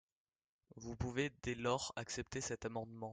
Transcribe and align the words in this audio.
Vous 0.77 0.95
pouvez 0.95 1.29
dès 1.43 1.53
lors 1.53 1.93
accepter 1.95 2.41
cet 2.41 2.65
amendement. 2.65 3.09